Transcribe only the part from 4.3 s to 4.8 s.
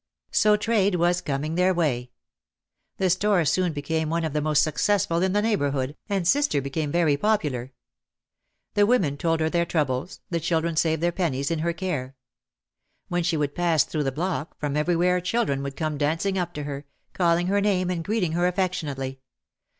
the most